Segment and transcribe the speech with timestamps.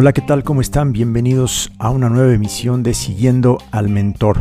[0.00, 0.44] Hola, ¿qué tal?
[0.44, 0.92] ¿Cómo están?
[0.92, 4.38] Bienvenidos a una nueva emisión de Siguiendo al Mentor.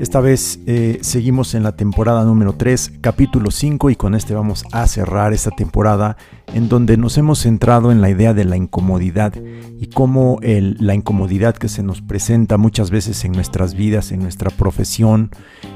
[0.00, 4.64] Esta vez eh, seguimos en la temporada número 3, capítulo 5 y con este vamos
[4.72, 6.16] a cerrar esta temporada
[6.54, 9.34] en donde nos hemos centrado en la idea de la incomodidad
[9.78, 14.48] y cómo la incomodidad que se nos presenta muchas veces en nuestras vidas, en nuestra
[14.48, 15.28] profesión,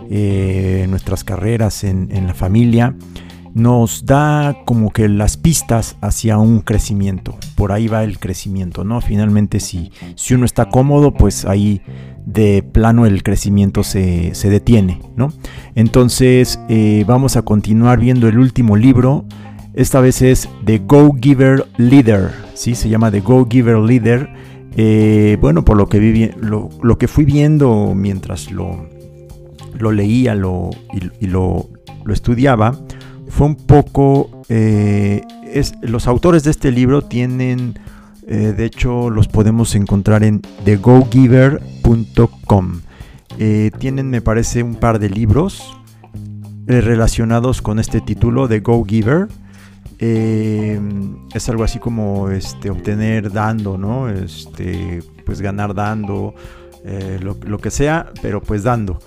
[0.09, 2.97] eh, en nuestras carreras, en, en la familia,
[3.55, 7.37] nos da como que las pistas hacia un crecimiento.
[7.55, 9.01] Por ahí va el crecimiento, ¿no?
[9.01, 11.83] Finalmente si, si uno está cómodo, pues ahí
[12.25, 15.33] de plano el crecimiento se, detiene, ¿no?
[15.75, 19.25] Entonces eh, vamos a continuar viendo el último libro.
[19.75, 22.75] Esta vez es The Go Giver Leader, ¿sí?
[22.75, 24.29] Se llama The Go Giver Leader.
[24.77, 28.89] Eh, bueno, por lo que, vi, lo, lo, que fui viendo mientras lo,
[29.79, 30.71] lo leía lo,
[31.21, 31.69] y, lo,
[32.05, 32.79] lo estudiaba,
[33.33, 34.45] fue un poco...
[34.49, 35.23] Eh,
[35.81, 37.79] los autores de este libro tienen,
[38.27, 42.81] eh, de hecho los podemos encontrar en thegogiver.com.
[43.39, 45.75] Eh, tienen, me parece, un par de libros
[46.67, 49.29] relacionados con este título de Go Giver.
[49.99, 54.11] es algo así como este, obtener dando, ¿no?
[54.11, 56.35] Este, pues ganar dando,
[57.21, 58.99] lo, lo, que sea, pero pues dando.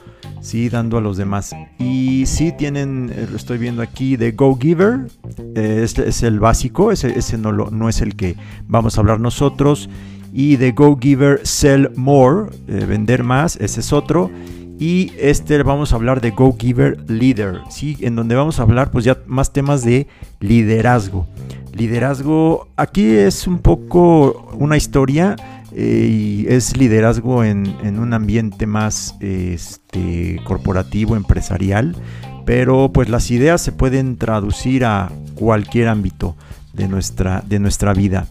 [0.45, 0.69] ¿Sí?
[0.69, 1.55] dando a los demás.
[1.79, 5.07] Y sí tienen, eh, lo estoy viendo aquí, de Go Giver,
[5.55, 8.35] eh, este es el básico, ese, no, lo, no es el que
[8.67, 9.89] vamos a hablar nosotros.
[10.31, 14.29] Y de Go Giver Sell More, eh, vender más, ese es otro.
[14.77, 17.97] Y este vamos a hablar de Go Giver Leader, ¿sí?
[18.01, 20.07] en donde vamos a hablar pues ya más temas de
[20.41, 21.25] liderazgo.
[21.71, 25.37] Liderazgo, aquí es un poco una historia
[25.77, 27.67] eh, y es liderazgo en,
[27.99, 31.97] un ambiente más este, corporativo, empresarial,
[32.45, 36.37] pero pues las ideas se pueden traducir a cualquier ámbito
[36.71, 38.27] de nuestra, de nuestra vida.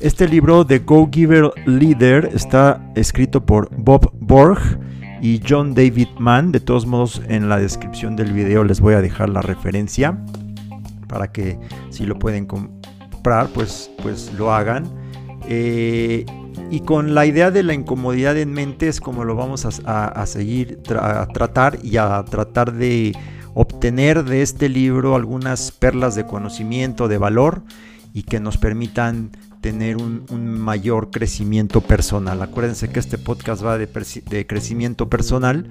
[0.00, 4.60] Este libro, The Go Giver Leader, está escrito por Bob Borg
[5.20, 6.52] y John David Mann.
[6.52, 10.16] De todos modos, en la descripción del video les voy a dejar la referencia
[11.08, 11.58] para que
[11.90, 14.84] si lo pueden comprar, pues, pues lo hagan.
[15.48, 16.24] Eh,
[16.70, 20.80] y con la idea de la incomodidad en mente es como lo vamos a, seguir
[20.98, 23.12] a tratar y a tratar de
[23.54, 27.62] obtener de este libro algunas perlas de conocimiento, de valor
[28.12, 30.24] y que nos permitan tener un,
[30.58, 32.42] mayor crecimiento personal.
[32.42, 35.68] Acuérdense que este podcast va de, crecimiento personal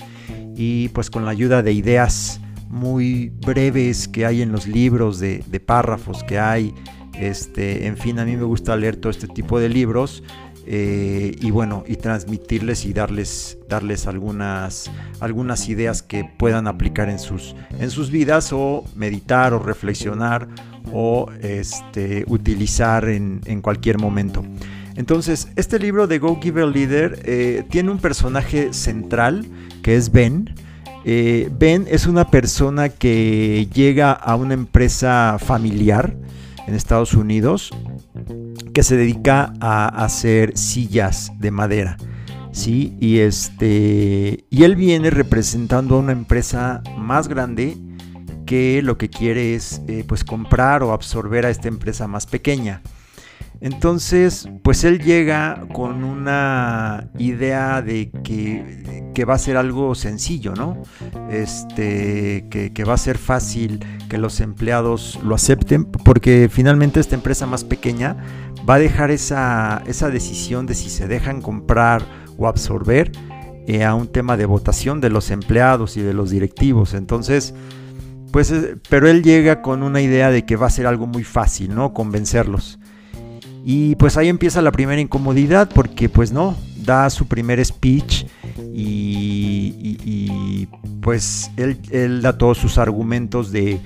[0.56, 2.40] y pues con la ayuda de ideas
[2.70, 6.74] muy breves que hay en los libros, de, de párrafos que hay,
[7.14, 10.24] este, en fin, a mí me gusta leer todo este tipo de libros
[10.66, 17.20] eh, y bueno, y transmitirles y darles, darles algunas, algunas ideas que puedan aplicar en
[17.20, 20.48] sus, en sus vidas o meditar o reflexionar
[20.94, 24.44] o este, utilizar en, cualquier momento.
[24.96, 29.46] Entonces, este libro de Go Giver Leader eh, tiene un personaje central
[29.82, 30.54] que es Ben.
[31.04, 36.16] Eh, ben es una persona que llega a una empresa familiar
[36.68, 37.72] en Estados Unidos
[38.74, 41.98] que se dedica a hacer sillas de madera.
[42.54, 42.96] ¿sí?
[43.00, 47.78] Y, este, y él viene representando a una empresa más grande
[48.46, 52.82] que lo que quiere es eh, pues comprar o absorber a esta empresa más pequeña.
[53.64, 60.84] Entonces, pues él llega con una idea de que, va a ser algo sencillo, ¿no?
[61.30, 67.46] Este, que, va a ser fácil que los empleados lo acepten, porque finalmente esta empresa
[67.46, 68.18] más pequeña
[68.70, 69.82] va a dejar esa,
[70.12, 72.04] decisión de si se dejan comprar
[72.38, 73.14] o absorber
[73.66, 76.94] eh, a un tema de votación de los empleados y de los directivos.
[76.94, 77.54] Entonces,
[78.34, 81.24] pues, eh, pero él llega con una idea de que va a ser algo muy
[81.24, 81.94] fácil, ¿no?
[81.94, 82.80] Convencerlos.
[83.66, 88.26] Y pues ahí empieza la primera incomodidad porque pues no, da su primer speech
[88.74, 90.68] y,
[91.02, 93.80] pues él, da todos sus argumentos de,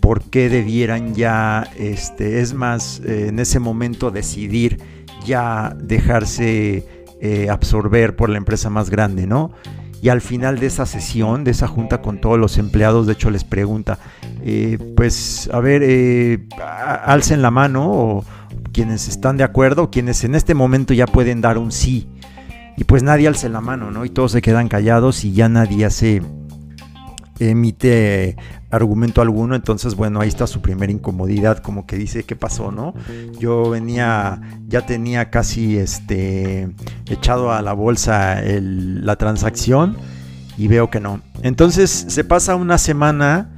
[0.00, 4.80] por qué debieran ya, este, es más, eh, en ese momento decidir
[5.24, 6.86] ya dejarse
[7.20, 9.52] eh, absorber por la empresa más grande, ¿no?
[10.00, 13.30] Y al final de esa sesión, de esa junta con todos los empleados, de hecho
[13.30, 13.98] les pregunta,
[14.44, 16.40] eh, pues a ver,
[17.04, 18.24] alcen la mano o
[18.78, 22.08] quienes están de acuerdo, quienes en este momento ya pueden dar un sí.
[22.76, 24.04] Y pues nadie alce la mano, ¿no?
[24.04, 26.22] Y todos se quedan callados y ya nadie hace
[27.40, 28.36] emite
[28.70, 32.94] argumento alguno, entonces bueno, ahí está su primera incomodidad, como que dice, ¿qué pasó, no?
[33.40, 36.68] Yo venía, ya tenía casi este
[37.10, 39.96] echado a la bolsa la transacción
[40.56, 41.20] y veo que no.
[41.42, 43.57] Entonces se pasa una semana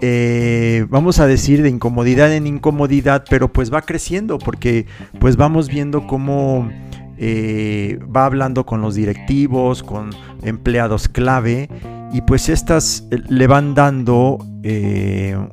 [0.00, 4.86] eh, vamos a decir, de incomodidad en incomodidad, pero pues va creciendo porque
[5.18, 6.70] pues vamos viendo cómo
[7.16, 10.10] eh, va hablando con los directivos, con
[10.42, 11.68] empleados clave
[12.12, 14.38] y pues estas eh, le van dando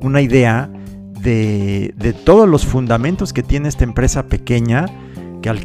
[0.02, 0.70] una idea
[1.22, 4.88] de, de todos los fundamentos que tiene esta empresa pequeña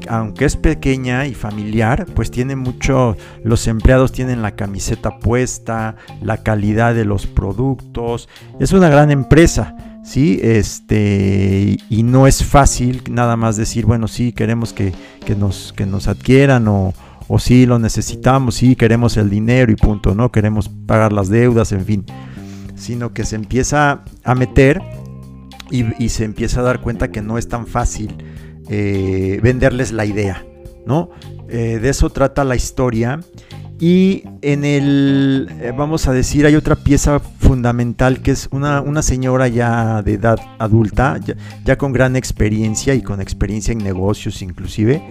[0.08, 6.38] aunque es pequeña y familiar, pues tiene mucho, los empleados tienen la camiseta puesta, la
[6.38, 8.28] calidad de los productos,
[8.58, 9.76] es una gran empresa.
[10.02, 14.92] Sí, este, y no es fácil nada más decir, bueno, sí, queremos que,
[15.36, 16.94] nos, que nos adquieran o,
[17.28, 21.72] o sí lo necesitamos, sí queremos el dinero y punto, no queremos pagar las deudas,
[21.72, 22.04] en fin,
[22.76, 24.80] sino que se empieza a meter
[25.70, 28.16] y, se empieza a dar cuenta que no es tan fácil
[28.72, 30.46] eh, venderles la idea,
[30.86, 31.10] ¿no?
[31.48, 33.18] Eh, de eso trata la historia.
[33.80, 39.02] Y en el, eh, vamos a decir, hay otra pieza fundamental que es una, una
[39.02, 41.18] señora ya de edad adulta,
[41.64, 45.02] ya, con gran experiencia y con experiencia en negocios inclusive,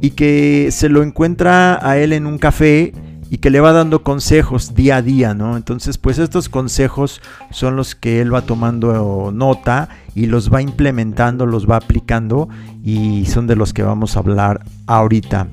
[0.00, 2.92] y que se lo encuentra a él en un café
[3.30, 5.56] y que le va dando consejos día a día, ¿no?
[5.56, 7.22] Entonces, pues estos consejos
[7.52, 12.48] son los que él va tomando nota y los va implementando, los va aplicando
[12.82, 15.46] y son de los que vamos a hablar ahorita.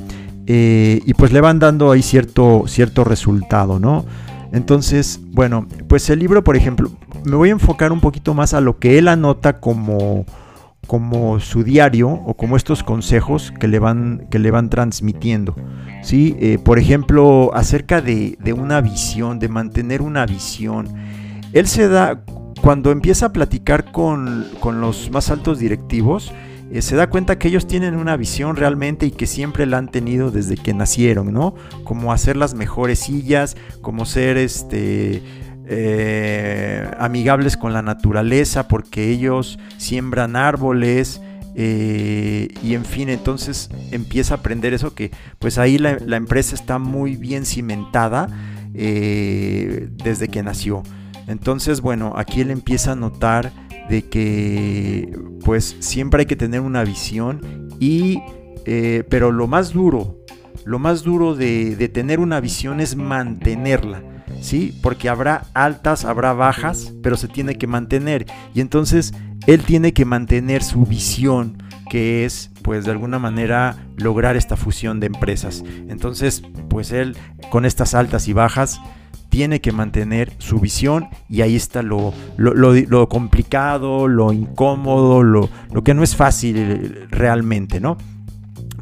[0.47, 4.05] Eh, y pues le van dando ahí cierto, cierto resultado, ¿no?
[4.51, 6.89] Entonces, bueno, pues el libro, por ejemplo,
[7.25, 10.25] me voy a enfocar un poquito más a lo que él anota como
[10.87, 15.55] como su diario o como estos consejos que le van, que le van transmitiendo.
[16.01, 16.35] ¿sí?
[16.39, 20.87] Eh, por ejemplo, acerca de, una visión, de mantener una visión.
[21.53, 22.23] Él se da,
[22.61, 26.33] cuando empieza a platicar con, los más altos directivos,
[26.71, 29.89] eh, se da cuenta que ellos tienen una visión realmente y que siempre la han
[29.89, 31.55] tenido desde que nacieron, ¿no?
[31.83, 35.21] Como hacer las mejores sillas, como ser este
[35.69, 41.21] eh, amigables con la naturaleza porque ellos siembran árboles
[41.55, 46.79] eh, y en fin entonces empieza a aprender eso que pues ahí la, empresa está
[46.79, 48.29] muy bien cimentada
[48.73, 50.83] eh, desde que nació.
[51.27, 53.51] Entonces bueno aquí él empieza a notar
[53.89, 58.21] de que pues siempre hay que tener una visión y
[59.09, 60.17] pero lo más duro
[60.63, 64.77] lo más duro de tener una visión es mantenerla ¿sí?
[64.81, 68.25] Porque habrá altas, habrá bajas, pero se tiene que mantener.
[68.53, 69.13] Y entonces
[69.45, 74.99] él tiene que mantener su visión, que es, pues de alguna manera, lograr esta fusión
[74.99, 75.63] de empresas.
[75.87, 77.15] Entonces, pues él,
[77.49, 78.79] con estas altas y bajas,
[79.29, 85.49] tiene que mantener su visión y ahí está lo, lo, complicado, lo incómodo, lo,
[85.83, 87.97] que no es fácil realmente, ¿no?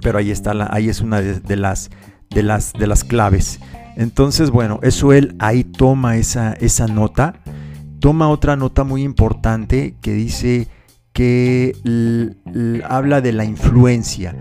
[0.01, 1.89] Pero ahí está, ahí es una de, las,
[2.29, 3.59] de, las, de las claves.
[3.95, 7.41] Entonces, bueno, eso él ahí toma esa, esa nota,
[7.99, 10.67] toma otra nota muy importante que dice
[11.13, 11.73] que
[12.83, 14.35] habla de la influencia.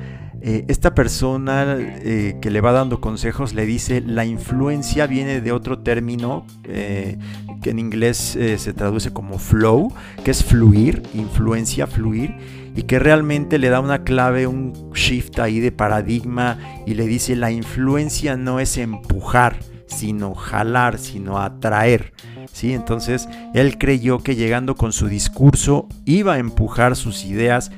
[0.46, 5.52] Eh, esta persona eh, que le va dando consejos le dice la influencia viene de
[5.52, 7.16] otro término eh,
[7.62, 12.34] que en inglés se traduce como flow, que es fluir, influencia, fluir
[12.74, 17.36] y que realmente le da una clave, un shift ahí de paradigma y le dice
[17.36, 22.12] la influencia no es empujar, sino jalar, sino atraer.
[22.52, 22.72] ¿sí?
[22.72, 27.70] Entonces él creyó que llegando con su discurso iba a empujar sus ideas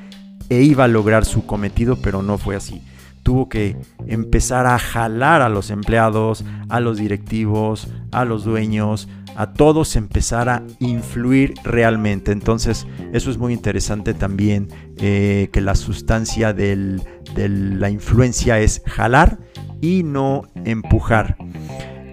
[0.49, 2.81] e iba a lograr su cometido, pero no fue así.
[3.27, 9.53] Tuvo que empezar a jalar a los empleados, a los directivos, a los dueños, a
[9.53, 12.31] todos empezar a influir realmente.
[12.31, 14.69] Entonces, eso es muy interesante también,
[14.99, 17.01] eh, que la sustancia de
[17.35, 19.41] la influencia es jalar
[19.81, 21.37] y no empujar.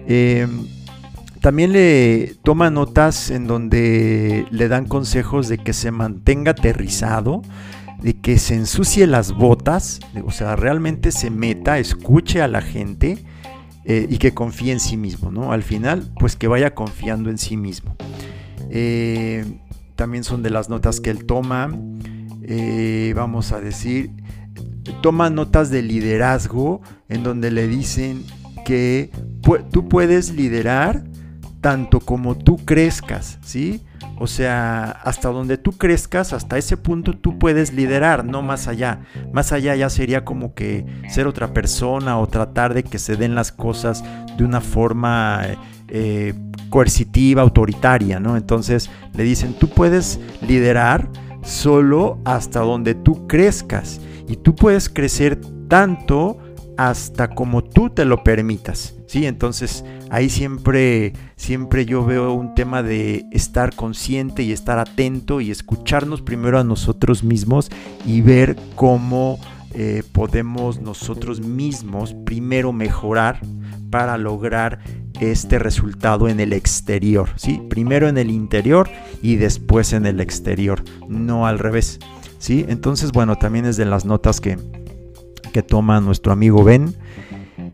[0.08, 0.66] Em,
[1.40, 7.42] también le toma notas en donde le dan consejos de que se mantenga aterrizado,
[8.04, 13.24] de que se ensucie las botas, o sea, realmente se meta, escuche a la gente
[13.86, 15.52] eh, y que confíe en sí mismo, ¿no?
[15.52, 17.96] Al final, pues que vaya confiando en sí mismo.
[18.68, 19.58] Eh,
[19.96, 21.74] también son de las notas que él toma,
[22.42, 24.10] eh, vamos a decir,
[25.00, 28.22] toma notas de liderazgo en donde le dicen
[28.66, 29.10] que
[29.70, 31.04] tú puedes liderar
[31.64, 33.80] tanto como tú crezcas, ¿sí?
[34.18, 39.00] O sea, hasta donde tú crezcas, hasta ese punto tú puedes liderar, no más allá.
[39.32, 43.34] Más allá ya sería como que ser otra persona o tratar de que se den
[43.34, 44.04] las cosas
[44.36, 45.40] de una forma
[45.88, 46.34] eh,
[46.68, 48.36] coercitiva, autoritaria, ¿no?
[48.36, 51.08] Entonces le dicen, tú puedes liderar
[51.42, 54.02] solo hasta donde tú crezcas.
[54.28, 56.36] Y tú puedes crecer tanto
[56.76, 59.26] hasta como tú te lo permitas, ¿sí?
[59.26, 65.50] Entonces ahí siempre, siempre yo veo un tema de estar consciente y estar atento y
[65.50, 67.70] escucharnos primero a nosotros mismos
[68.04, 69.38] y ver cómo
[69.72, 73.40] eh, podemos nosotros mismos primero mejorar
[73.90, 74.80] para lograr
[75.20, 77.62] este resultado en el exterior, ¿sí?
[77.68, 78.90] Primero en el interior
[79.22, 81.98] y después en el exterior, no al revés,
[82.38, 82.64] ¿sí?
[82.68, 84.58] Entonces, bueno, también es de las notas que,
[85.52, 86.94] que toma nuestro amigo Ben.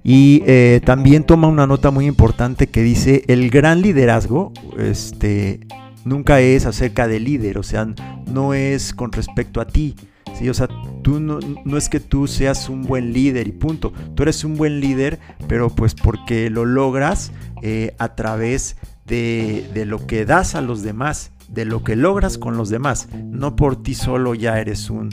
[0.02, 5.60] Y eh, también toma una nota muy importante que dice, el gran liderazgo este,
[6.04, 7.86] nunca es acerca del líder, o sea,
[8.26, 9.94] no es con respecto a ti.
[10.38, 10.48] ¿sí?
[10.48, 10.68] O sea,
[11.02, 13.92] tú no, no, es que tú seas un buen líder y punto.
[14.14, 19.84] Tú eres un buen líder, pero pues porque lo logras eh, a través de, de
[19.84, 23.08] lo que das a los demás, de lo que logras con los demás.
[23.24, 25.10] No por ti solo ya eres un,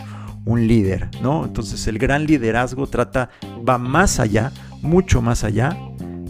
[0.47, 1.45] un líder, ¿no?
[1.45, 3.29] Entonces el gran liderazgo trata,
[3.67, 4.51] va más allá,
[4.81, 5.77] mucho más allá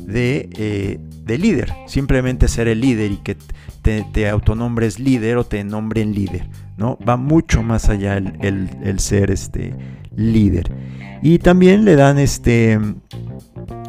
[0.08, 1.72] de, eh, de líder.
[1.86, 3.38] Simplemente ser el líder y que
[3.84, 6.98] te, te, autonombres líder o te nombren líder, ¿no?
[7.08, 9.76] Va mucho más allá el, ser este
[10.16, 10.72] líder.
[11.22, 12.80] Y también le dan este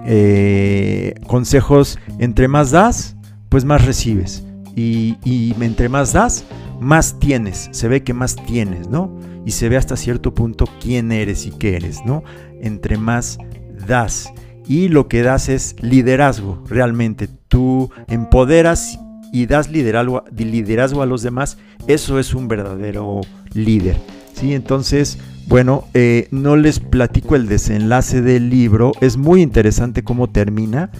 [0.05, 3.17] eh, consejos, entre más das,
[3.49, 4.45] pues más recibes.
[4.77, 6.45] Y, y entre más das,
[6.81, 7.69] más tienes.
[7.73, 9.19] Se ve que más tienes, ¿no?
[9.49, 12.23] Y se ve hasta cierto punto quién eres y qué eres, ¿no?
[12.61, 13.39] Entre más
[13.87, 14.31] das.
[14.67, 17.31] Y lo que das es liderazgo, realmente.
[17.49, 19.01] Tú empoderas
[19.33, 21.57] y das liderazgo, liderazgo a los demás.
[21.87, 23.23] Eso es un verdadero
[23.55, 23.97] líder.
[24.35, 24.53] ¿sí?
[24.53, 28.93] Entonces, bueno, eh, no les platico el desenlace del libro.
[29.01, 30.91] Es muy interesante cómo termina,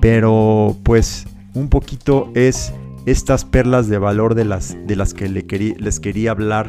[0.00, 2.72] pero pues un poquito es
[3.04, 6.68] estas perlas de valor de las, de las que les quería hablar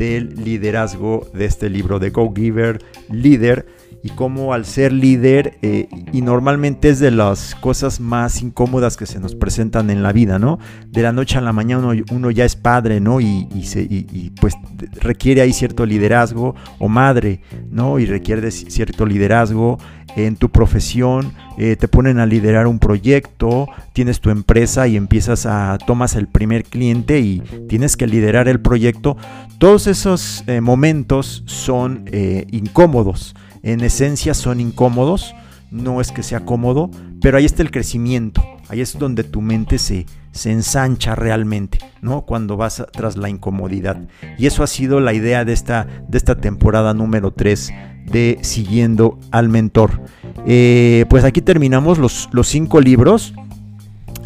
[0.00, 3.66] del liderazgo de este libro de Go Giver Líder
[4.02, 9.06] y cómo al ser líder, eh, y normalmente es de las cosas más incómodas que
[9.06, 10.58] se nos presentan en la vida, ¿no?
[10.88, 13.20] De la noche a la mañana uno, ya es padre, ¿no?
[13.20, 14.54] Y, se, y, pues
[15.00, 17.40] requiere ahí cierto liderazgo, o madre,
[17.70, 17.98] ¿no?
[17.98, 19.78] Y requiere cierto liderazgo
[20.16, 25.46] en tu profesión, eh, te ponen a liderar un proyecto, tienes tu empresa y empiezas
[25.46, 29.16] a, tomas el primer cliente y tienes que liderar el proyecto.
[29.58, 35.34] Todos esos eh, momentos son eh, incómodos, en esencia son incómodos,
[35.70, 36.90] no es que sea cómodo,
[37.20, 42.22] pero ahí está el crecimiento, ahí es donde tu mente se, se ensancha realmente, ¿no?
[42.22, 44.08] Cuando vas tras la incomodidad.
[44.38, 47.72] Y eso ha sido la idea de esta, de esta temporada número 3
[48.06, 50.02] de Siguiendo al Mentor.
[50.46, 53.34] Eh, pues aquí terminamos los, los cinco libros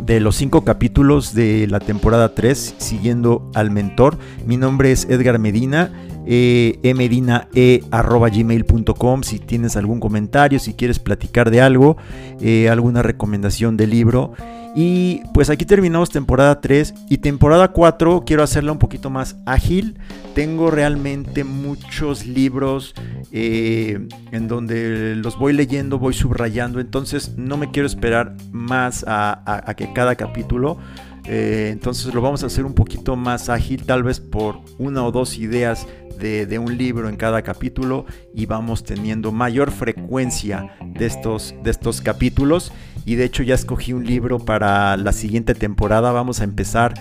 [0.04, 4.18] de los cinco capítulos de la temporada 3, Siguiendo al Mentor.
[4.46, 5.92] Mi nombre es Edgar Medina.
[6.26, 11.99] Eh, emedinae.gmail.com si tienes algún comentario, si quieres platicar de algo,
[12.40, 14.32] eh, alguna recomendación de libro.
[14.76, 19.97] Y pues aquí terminamos temporada 3 y temporada 4 quiero hacerla un poquito más ágil.
[20.35, 22.93] Tengo realmente muchos libros
[23.31, 29.75] eh, en donde los voy leyendo, voy subrayando, entonces no me quiero esperar más a,
[29.76, 30.78] que cada capítulo.
[31.26, 35.12] Eh, entonces lo vamos a hacer un poquito más ágil, tal vez por una o
[35.12, 35.87] dos ideas
[36.19, 42.00] de, un libro en cada capítulo y vamos teniendo mayor frecuencia de estos, de estos
[42.00, 42.73] capítulos.
[43.04, 46.12] Y de hecho ya escogí un libro para la siguiente temporada.
[46.12, 46.94] Vamos a empezar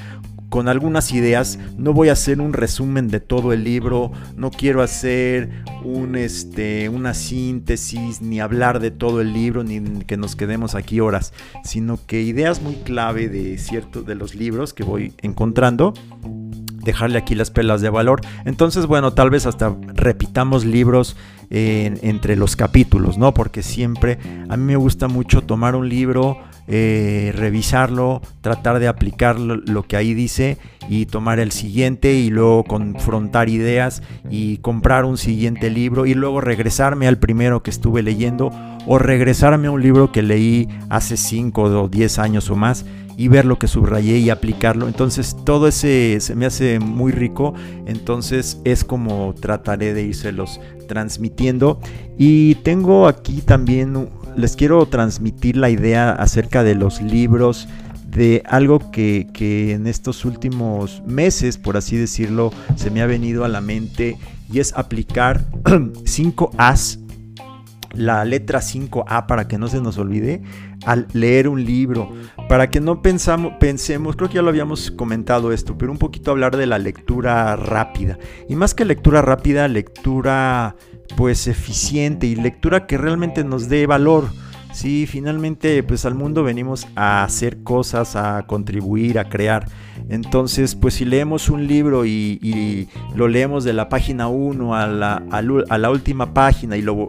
[0.53, 1.57] con algunas ideas.
[1.79, 5.49] No voy a hacer un resumen de todo el libro, no quiero hacer
[6.15, 11.33] este, una síntesis, ni hablar de todo el libro, ni que nos quedemos aquí horas,
[11.63, 15.95] sino que ideas muy clave de ciertos de los libros que voy encontrando
[16.83, 18.21] dejarle aquí las pelas de valor.
[18.45, 21.15] Entonces, bueno, tal vez hasta repitamos libros
[21.53, 23.33] entre los capítulos, ¿no?
[23.33, 24.17] Porque siempre
[24.49, 29.95] a mí me gusta mucho tomar un libro, eh, revisarlo, tratar de aplicar lo, que
[29.95, 30.57] ahí dice
[30.89, 36.41] y tomar el siguiente y luego confrontar ideas y comprar un siguiente libro y luego
[36.41, 38.49] regresarme al primero que estuve leyendo
[38.87, 42.85] o regresarme a un libro que leí hace 5 o 10 años o más
[43.17, 44.87] y ver lo que subrayé y aplicarlo.
[44.87, 47.53] Entonces todo ese se me hace muy rico.
[47.85, 51.79] Entonces es como trataré de irselos transmitiendo.
[52.17, 57.67] Y tengo aquí también, les quiero transmitir la idea acerca de los libros
[58.07, 63.43] de algo que, que, en estos últimos meses, por así decirlo, se me ha venido
[63.43, 64.17] a la mente
[64.51, 65.43] y es aplicar
[66.05, 66.99] 5 As
[67.93, 70.41] la letra 5A para que no se nos olvide
[70.85, 72.11] al leer un libro,
[72.47, 76.31] para que no pensamos, pensemos, creo que ya lo habíamos comentado esto, pero un poquito
[76.31, 78.17] hablar de la lectura rápida.
[78.49, 80.75] Y más que lectura rápida, lectura
[81.15, 84.29] pues eficiente y lectura que realmente nos dé valor.
[84.73, 89.67] Sí, finalmente pues al mundo venimos a hacer cosas, a contribuir, a crear.
[90.09, 95.23] Entonces pues si leemos un libro y, lo leemos de la página 1 a la,
[95.29, 97.07] a la última página y lo,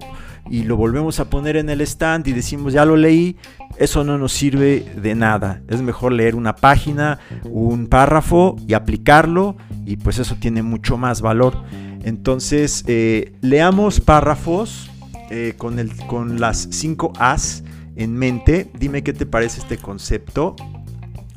[0.51, 3.37] y lo volvemos a poner en el stand y decimos ya lo leí,
[3.79, 5.63] eso no nos sirve de nada.
[5.69, 11.21] Es mejor leer una página, un párrafo y aplicarlo y pues eso tiene mucho más
[11.21, 11.63] valor.
[12.05, 14.91] Entonces eh, leamos párrafos
[15.31, 17.65] eh, con, el, con las 5 As
[17.97, 18.71] en mente.
[18.79, 20.55] Dime qué te parece este concepto.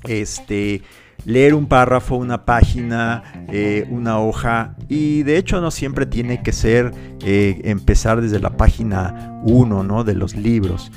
[0.04, 0.84] Este,
[1.28, 4.76] leer un párrafo, una página, eh, una hoja.
[4.88, 10.04] Y de hecho no siempre tiene que ser eh, empezar desde la página 1 ¿no?
[10.06, 10.90] de los libros.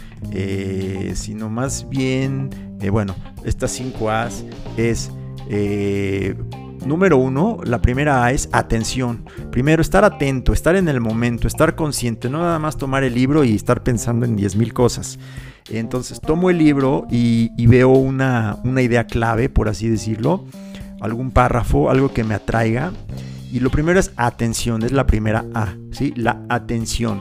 [1.14, 2.48] sino más bien,
[2.90, 4.44] bueno, estas 5 As
[4.76, 5.10] es
[6.84, 9.24] Número uno, la primera A es atención.
[9.50, 13.44] Primero, estar atento, estar en el momento, estar consciente, no nada más tomar el libro
[13.44, 15.18] y estar pensando en 10.000 cosas.
[15.68, 20.44] Entonces, tomo el libro y, veo una, idea clave, por así decirlo,
[21.00, 22.92] algún párrafo, algo que me atraiga.
[23.52, 26.12] Y lo primero es atención, es la primera A, ¿sí?
[26.16, 27.20] La atención.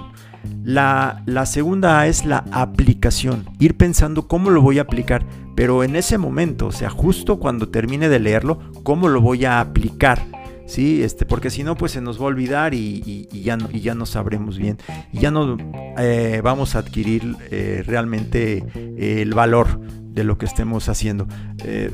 [0.64, 5.26] La, la, segunda es la aplicación, ir pensando cómo lo voy a aplicar
[5.60, 9.60] pero en ese momento, o sea, justo cuando termine de leerlo, ¿cómo lo voy a
[9.60, 10.26] aplicar?
[10.68, 11.04] ¿sí?
[11.04, 13.94] Este, porque si no, pues se nos va a olvidar y, ya, no, y ya
[13.94, 14.78] no sabremos bien.
[15.12, 15.58] Y ya no
[15.98, 19.82] eh, vamos a adquirir eh, realmente eh, el valor
[20.20, 21.28] de lo que estemos haciendo.
[21.64, 21.92] Eh,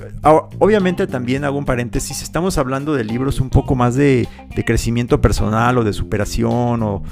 [0.59, 4.27] obviamente también hago un paréntesis, estamos hablando de libros un poco más de,
[4.65, 7.03] crecimiento personal o de superación o,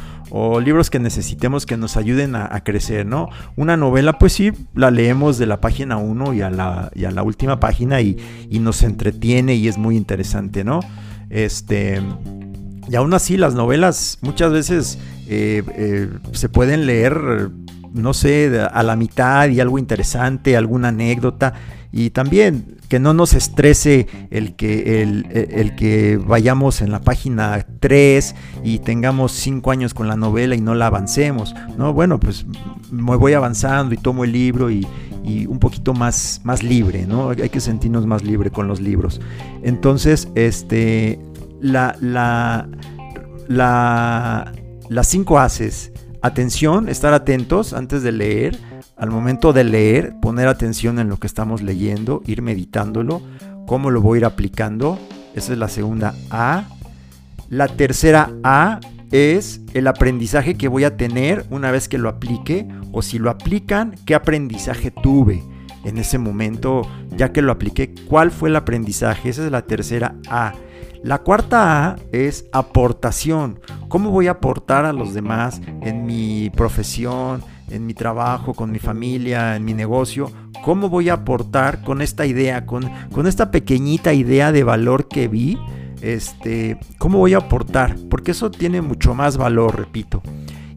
[0.60, 3.30] libros que necesitemos que nos ayuden a, crecer, ¿no?
[3.56, 8.02] Una novela, pues sí, la leemos de la página 1 y, a la, última página
[8.02, 8.18] y,
[8.60, 10.80] nos entretiene y es muy interesante, ¿no?
[11.30, 12.02] Este...
[12.90, 17.50] Y aún así las novelas muchas veces eh, eh, se pueden leer
[17.94, 21.54] no sé, a la mitad y algo interesante, alguna anécdota.
[21.92, 28.36] Y también que no nos estrese el que, el, que vayamos en la página 3
[28.64, 31.54] y tengamos 5 años con la novela y no la avancemos.
[31.78, 32.48] No, bueno, pues
[32.92, 34.88] me voy avanzando y tomo el libro y,
[35.48, 37.30] un poquito más, más libre, ¿no?
[37.30, 39.22] Hay que sentirnos más libre con los libros.
[39.62, 41.20] Entonces, este,
[41.62, 42.68] la, la,
[43.48, 44.52] la,
[44.90, 48.58] las cinco haces Atención, estar atentos antes de leer.
[48.96, 53.22] Al momento de leer, poner atención en lo que estamos leyendo, ir meditándolo,
[53.68, 54.98] cómo lo voy a ir aplicando.
[55.36, 56.64] Esa es la segunda A.
[57.50, 58.80] La tercera A
[59.12, 63.30] es el aprendizaje que voy a tener una vez que lo aplique o si lo
[63.30, 65.44] aplican, qué aprendizaje tuve
[65.84, 66.84] en ese momento
[67.18, 69.28] ya que lo apliqué, cuál fue el aprendizaje.
[69.28, 70.54] Esa es la tercera A.
[71.04, 73.60] La cuarta A es aportación.
[73.90, 78.80] ¿Cómo voy a aportar a los demás en mi profesión, en mi trabajo, con mi
[78.80, 80.32] familia, en mi negocio?
[80.64, 82.90] ¿Cómo voy a aportar con esta idea, con,
[83.28, 85.58] esta pequeñita idea de valor que vi?
[86.02, 87.98] Este, ¿Cómo voy a aportar?
[88.10, 90.24] Porque eso tiene mucho más valor, repito.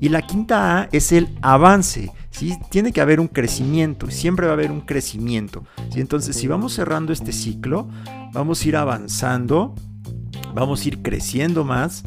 [0.00, 2.10] Y la quinta A es el avance.
[2.30, 2.58] ¿sí?
[2.68, 5.62] Tiene que haber un crecimiento, siempre va a haber un crecimiento.
[5.92, 6.00] ¿sí?
[6.00, 7.88] Entonces, si vamos cerrando este ciclo,
[8.32, 9.72] vamos a ir avanzando
[10.56, 12.02] vamos a ir creciendo más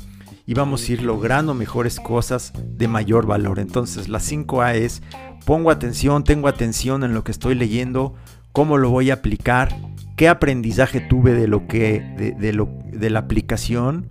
[0.46, 3.60] y vamos a ir logrando mejores cosas de mayor valor.
[3.60, 5.04] Entonces la 5A es
[5.46, 8.16] pongo atención, tengo atención en lo que estoy leyendo,
[8.52, 9.78] cómo lo voy a aplicar,
[10.18, 14.10] qué aprendizaje tuve de lo que de, lo, de la aplicación,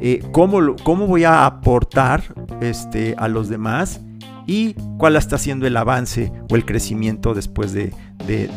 [0.00, 4.00] eh, cómo, cómo voy a aportar este, a los demás
[4.46, 7.92] y cuál está siendo el avance o el crecimiento después de,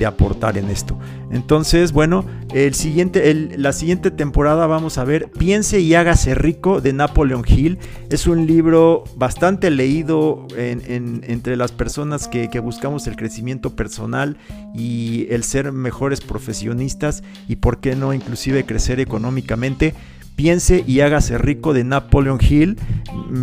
[0.06, 0.97] aportar en esto.
[1.32, 6.93] Entonces, bueno, el siguiente, la siguiente temporada vamos a ver Piense y hágase rico de
[6.93, 7.78] Napoleon Hill.
[8.10, 14.38] Es un libro bastante leído entre las personas que, que buscamos el crecimiento personal
[14.73, 19.93] y el ser mejores profesionistas y por qué no inclusive crecer económicamente.
[20.39, 22.78] Piense y hágase rico de Napoleon Hill.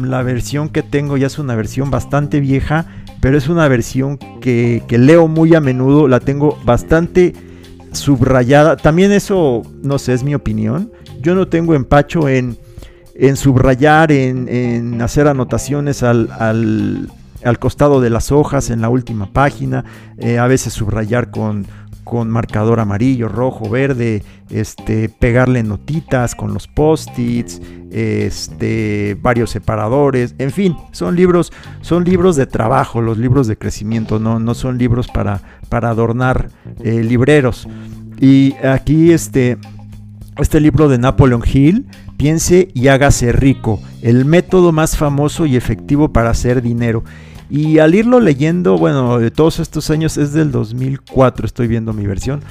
[0.00, 2.86] La versión que tengo ya es una versión bastante vieja,
[3.20, 6.08] pero es una versión que, leo muy a menudo.
[6.08, 7.34] La tengo bastante
[7.92, 8.78] subrayada.
[8.78, 10.90] También eso, no sé, es mi opinión.
[11.20, 12.56] Yo no tengo empacho en,
[13.14, 19.84] en subrayar, en, hacer anotaciones al, al, costado de las hojas, en la última página.
[20.16, 21.66] Eh, a veces subrayar con
[22.06, 30.52] con marcador amarillo, rojo, verde, este, pegarle notitas con los post-its, este, varios separadores, en
[30.52, 35.08] fin, son libros, son libros de trabajo, los libros de crecimiento, no, no son libros
[35.08, 37.66] para, para adornar eh, libreros.
[38.20, 39.58] Y aquí este,
[40.38, 46.12] este libro de Napoleon Hill Piense y hágase rico, el método más famoso y efectivo
[46.12, 47.04] para hacer dinero.
[47.48, 52.06] Y al irlo leyendo, bueno, de todos estos años es del 2004, estoy viendo mi
[52.06, 52.42] versión.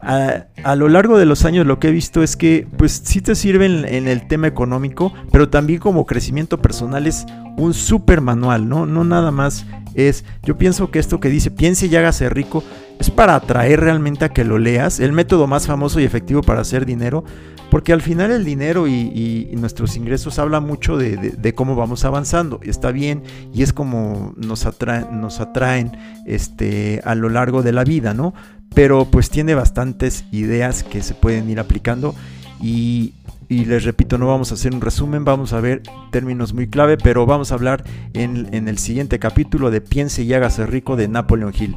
[0.00, 3.34] A, lo largo de los años lo que he visto es que pues sí te
[3.34, 8.86] sirven en, el tema económico, pero también como crecimiento personal es un super manual, ¿no?
[8.86, 12.62] No nada más es, yo pienso que esto que dice, piense y hágase rico,
[12.98, 16.60] es para atraer realmente a que lo leas, el método más famoso y efectivo para
[16.60, 17.24] hacer dinero,
[17.70, 22.60] porque al final el dinero y, nuestros ingresos habla mucho de, cómo vamos avanzando.
[22.62, 24.68] Está bien y es como nos,
[25.10, 28.34] nos atraen este, a lo largo de la vida, ¿no?
[28.74, 32.14] Pero pues tiene bastantes ideas que se pueden ir aplicando
[32.60, 33.14] y,
[33.48, 37.26] les repito, no vamos a hacer un resumen, vamos a ver términos muy clave, pero
[37.26, 41.76] vamos a hablar en, el siguiente capítulo de Piense y hágase rico de Napoleon Hill.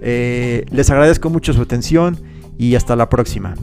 [0.00, 2.20] Eh, les agradezco mucho su atención
[2.58, 3.54] y hasta la próxima.